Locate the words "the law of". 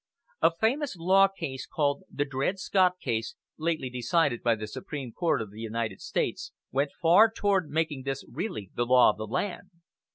8.73-9.17